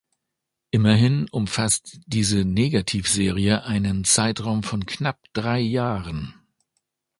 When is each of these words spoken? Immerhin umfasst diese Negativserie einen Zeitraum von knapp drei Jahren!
Immerhin 0.71 1.29
umfasst 1.29 1.99
diese 2.07 2.43
Negativserie 2.43 3.65
einen 3.65 4.03
Zeitraum 4.03 4.63
von 4.63 4.87
knapp 4.87 5.19
drei 5.33 5.59
Jahren! 5.59 6.33